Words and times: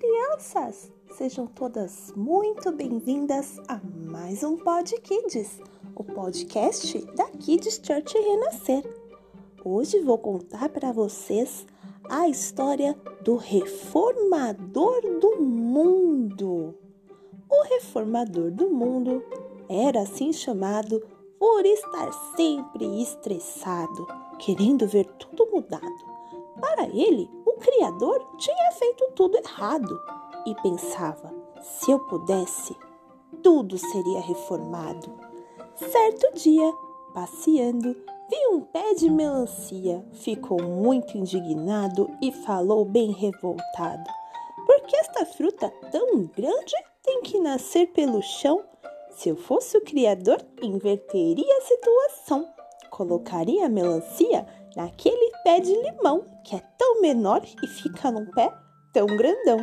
crianças! 0.00 0.90
Sejam 1.10 1.46
todas 1.46 2.10
muito 2.16 2.72
bem-vindas 2.72 3.60
a 3.68 3.78
mais 3.84 4.42
um 4.42 4.56
Pod 4.56 4.98
Kids, 5.02 5.60
o 5.94 6.02
podcast 6.02 6.98
da 7.14 7.26
Kids 7.26 7.78
Church 7.84 8.16
Renascer. 8.16 8.82
Hoje 9.62 10.00
vou 10.00 10.16
contar 10.16 10.70
para 10.70 10.90
vocês 10.90 11.66
a 12.08 12.26
história 12.26 12.96
do 13.22 13.36
reformador 13.36 15.02
do 15.20 15.38
mundo. 15.38 16.74
O 17.46 17.62
reformador 17.64 18.50
do 18.50 18.70
mundo 18.70 19.22
era 19.68 20.00
assim 20.00 20.32
chamado 20.32 21.06
por 21.38 21.66
estar 21.66 22.10
sempre 22.34 23.02
estressado, 23.02 24.06
querendo 24.38 24.88
ver 24.88 25.04
tudo 25.18 25.46
mudado. 25.52 26.10
Para 26.60 26.84
ele, 26.88 27.28
Criador 27.60 28.26
tinha 28.38 28.72
feito 28.72 29.12
tudo 29.14 29.36
errado 29.36 30.00
e 30.46 30.54
pensava: 30.56 31.32
se 31.60 31.90
eu 31.90 31.98
pudesse, 32.00 32.74
tudo 33.42 33.76
seria 33.76 34.20
reformado. 34.20 35.12
Certo 35.76 36.34
dia, 36.34 36.72
passeando, 37.14 37.94
viu 38.28 38.56
um 38.56 38.60
pé 38.62 38.94
de 38.94 39.10
melancia, 39.10 40.04
ficou 40.12 40.62
muito 40.62 41.16
indignado 41.16 42.10
e 42.22 42.32
falou 42.32 42.84
bem 42.84 43.12
revoltado: 43.12 44.10
Por 44.66 44.80
que 44.82 44.96
esta 44.96 45.26
fruta 45.26 45.70
tão 45.90 46.24
grande 46.24 46.74
tem 47.02 47.20
que 47.22 47.38
nascer 47.38 47.88
pelo 47.92 48.22
chão? 48.22 48.64
Se 49.10 49.28
eu 49.28 49.36
fosse 49.36 49.76
o 49.76 49.84
Criador, 49.84 50.40
inverteria 50.62 51.58
a 51.58 51.62
situação. 51.62 52.48
Colocaria 52.88 53.66
a 53.66 53.68
melancia 53.68 54.46
naquele 54.76 55.32
pé 55.42 55.60
de 55.60 55.74
limão 55.74 56.24
que 56.44 56.56
é 56.56 56.60
tão 56.78 57.00
menor 57.00 57.42
e 57.62 57.66
fica 57.66 58.10
num 58.10 58.26
pé 58.26 58.52
tão 58.92 59.06
grandão. 59.06 59.58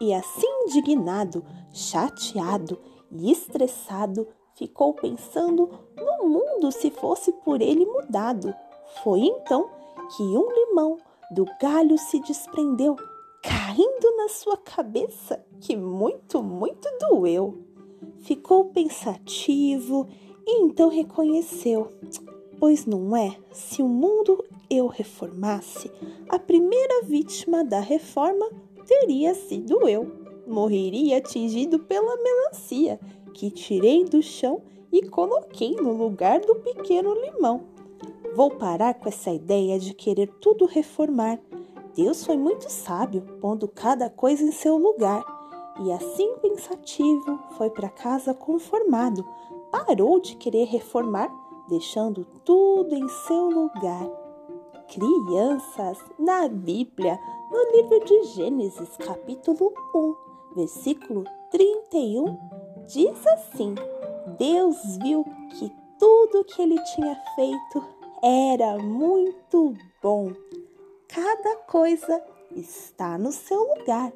E 0.00 0.12
assim 0.12 0.46
indignado, 0.64 1.44
chateado 1.72 2.80
e 3.10 3.30
estressado, 3.30 4.26
ficou 4.54 4.94
pensando 4.94 5.70
no 5.96 6.28
mundo 6.28 6.72
se 6.72 6.90
fosse 6.90 7.32
por 7.32 7.60
ele 7.60 7.86
mudado. 7.86 8.54
Foi 9.02 9.20
então 9.20 9.70
que 10.16 10.22
um 10.22 10.50
limão 10.52 10.98
do 11.30 11.44
galho 11.60 11.96
se 11.98 12.20
desprendeu, 12.20 12.96
caindo 13.42 14.16
na 14.16 14.28
sua 14.28 14.56
cabeça, 14.56 15.44
que 15.60 15.76
muito, 15.76 16.42
muito 16.42 16.88
doeu. 17.00 17.62
Ficou 18.18 18.66
pensativo 18.66 20.06
e 20.46 20.62
então 20.62 20.88
reconheceu: 20.88 21.92
Pois 22.58 22.86
não 22.86 23.16
é, 23.16 23.36
se 23.50 23.82
o 23.82 23.88
mundo 23.88 24.44
eu 24.70 24.86
reformasse, 24.86 25.90
a 26.28 26.38
primeira 26.38 27.02
vítima 27.04 27.64
da 27.64 27.80
reforma 27.80 28.48
teria 28.86 29.34
sido 29.34 29.88
eu. 29.88 30.10
Morreria 30.46 31.18
atingido 31.18 31.78
pela 31.78 32.16
melancia 32.16 33.00
que 33.32 33.50
tirei 33.50 34.04
do 34.04 34.22
chão 34.22 34.62
e 34.92 35.02
coloquei 35.02 35.74
no 35.74 35.92
lugar 35.92 36.40
do 36.40 36.54
pequeno 36.56 37.14
limão. 37.14 37.62
Vou 38.34 38.50
parar 38.50 38.94
com 38.94 39.08
essa 39.08 39.30
ideia 39.30 39.78
de 39.78 39.94
querer 39.94 40.28
tudo 40.40 40.66
reformar. 40.66 41.40
Deus 41.94 42.24
foi 42.24 42.36
muito 42.36 42.70
sábio, 42.70 43.22
pondo 43.40 43.68
cada 43.68 44.10
coisa 44.10 44.42
em 44.42 44.52
seu 44.52 44.76
lugar. 44.76 45.22
E 45.80 45.90
assim 45.92 46.36
pensativo, 46.36 47.40
foi 47.56 47.70
para 47.70 47.88
casa 47.88 48.32
conformado. 48.34 49.24
Parou 49.70 50.20
de 50.20 50.36
querer 50.36 50.66
reformar 50.66 51.28
deixando 51.68 52.24
tudo 52.44 52.94
em 52.94 53.08
seu 53.08 53.48
lugar. 53.48 54.06
Crianças, 54.88 55.98
na 56.18 56.46
Bíblia, 56.48 57.18
no 57.50 57.76
livro 57.76 58.04
de 58.04 58.22
Gênesis, 58.34 58.96
capítulo 58.98 59.72
1, 59.94 60.14
versículo 60.56 61.24
31, 61.50 62.38
diz 62.86 63.26
assim: 63.26 63.74
Deus 64.38 64.76
viu 65.02 65.24
que 65.58 65.72
tudo 65.98 66.44
que 66.44 66.62
ele 66.62 66.78
tinha 66.94 67.16
feito 67.34 67.84
era 68.22 68.78
muito 68.78 69.74
bom. 70.02 70.32
Cada 71.08 71.56
coisa 71.66 72.22
está 72.54 73.16
no 73.16 73.32
seu 73.32 73.60
lugar. 73.74 74.12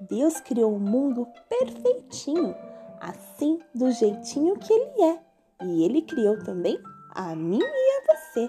Deus 0.00 0.40
criou 0.40 0.74
o 0.74 0.80
mundo 0.80 1.26
perfeitinho, 1.48 2.54
assim 3.00 3.58
do 3.74 3.90
jeitinho 3.90 4.56
que 4.58 4.72
ele 4.72 5.02
é 5.02 5.28
e 5.64 5.84
ele 5.84 6.02
criou 6.02 6.38
também 6.44 6.78
a 7.18 7.34
mim 7.34 7.58
e 7.60 7.64
a 7.64 8.14
você, 8.14 8.48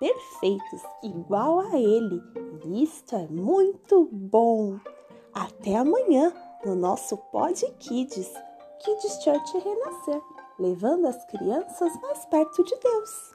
perfeitos, 0.00 0.82
igual 1.04 1.60
a 1.60 1.78
ele. 1.78 2.20
E 2.64 2.82
isto 2.82 3.14
é 3.14 3.28
muito 3.28 4.08
bom. 4.10 4.76
Até 5.32 5.76
amanhã 5.76 6.34
no 6.64 6.74
nosso 6.74 7.16
Pod 7.16 7.64
Kids, 7.78 8.32
Kids 8.80 9.22
Church 9.22 9.58
Renascer, 9.58 10.20
levando 10.58 11.06
as 11.06 11.24
crianças 11.26 11.92
mais 12.02 12.24
perto 12.26 12.64
de 12.64 12.76
Deus. 12.80 13.32